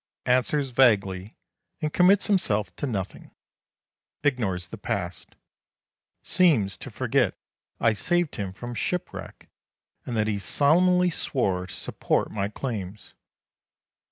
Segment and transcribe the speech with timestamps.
[0.25, 1.37] Answers vaguely
[1.79, 3.29] and commits himself to nothing.
[4.23, 5.35] Ignores the past.
[6.23, 7.35] Seems to forget
[7.79, 9.47] I saved him from shipwreck
[10.03, 13.13] and that he solemnly swore to support my claims.